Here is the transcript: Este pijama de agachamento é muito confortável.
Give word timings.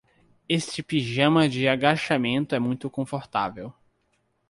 Este 0.49 0.81
pijama 0.81 1.47
de 1.47 1.67
agachamento 1.69 2.55
é 2.55 2.59
muito 2.59 2.89
confortável. 2.89 3.71